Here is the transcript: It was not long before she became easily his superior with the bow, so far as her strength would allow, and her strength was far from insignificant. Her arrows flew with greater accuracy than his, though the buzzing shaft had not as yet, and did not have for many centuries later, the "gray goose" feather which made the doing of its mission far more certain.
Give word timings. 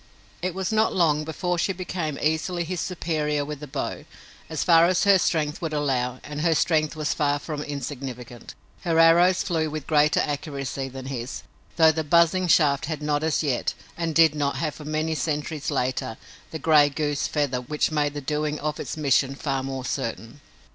It 0.41 0.55
was 0.55 0.71
not 0.71 0.95
long 0.95 1.23
before 1.23 1.59
she 1.59 1.73
became 1.73 2.17
easily 2.19 2.63
his 2.63 2.81
superior 2.81 3.45
with 3.45 3.59
the 3.59 3.67
bow, 3.67 4.03
so 4.49 4.55
far 4.55 4.87
as 4.87 5.03
her 5.03 5.19
strength 5.19 5.61
would 5.61 5.73
allow, 5.73 6.19
and 6.23 6.41
her 6.41 6.55
strength 6.55 6.95
was 6.95 7.13
far 7.13 7.37
from 7.37 7.61
insignificant. 7.61 8.55
Her 8.81 8.97
arrows 8.97 9.43
flew 9.43 9.69
with 9.69 9.85
greater 9.85 10.19
accuracy 10.19 10.89
than 10.89 11.05
his, 11.05 11.43
though 11.75 11.91
the 11.91 12.03
buzzing 12.03 12.47
shaft 12.47 12.87
had 12.87 13.03
not 13.03 13.21
as 13.23 13.43
yet, 13.43 13.75
and 13.95 14.15
did 14.15 14.33
not 14.33 14.55
have 14.55 14.73
for 14.73 14.85
many 14.85 15.13
centuries 15.13 15.69
later, 15.69 16.17
the 16.49 16.57
"gray 16.57 16.89
goose" 16.89 17.27
feather 17.27 17.61
which 17.61 17.91
made 17.91 18.15
the 18.15 18.21
doing 18.21 18.57
of 18.59 18.79
its 18.79 18.97
mission 18.97 19.35
far 19.35 19.61
more 19.61 19.85
certain. 19.85 20.41